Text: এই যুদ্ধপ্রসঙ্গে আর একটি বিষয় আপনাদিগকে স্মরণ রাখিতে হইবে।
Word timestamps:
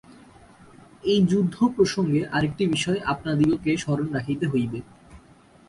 এই 1.03 1.19
যুদ্ধপ্রসঙ্গে 1.31 2.21
আর 2.31 2.41
একটি 2.43 2.63
বিষয় 2.67 2.99
আপনাদিগকে 3.05 3.71
স্মরণ 3.77 4.07
রাখিতে 4.13 4.45
হইবে। 4.47 4.79